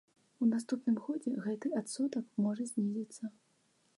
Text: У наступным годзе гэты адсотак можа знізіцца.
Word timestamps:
У 0.45 0.45
наступным 0.53 0.95
годзе 1.09 1.33
гэты 1.43 1.67
адсотак 1.81 2.25
можа 2.45 2.63
знізіцца. 2.73 3.23